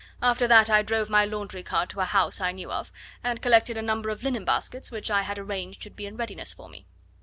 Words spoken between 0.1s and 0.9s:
After that I